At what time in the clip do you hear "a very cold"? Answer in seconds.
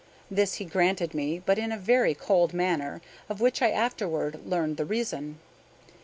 1.71-2.55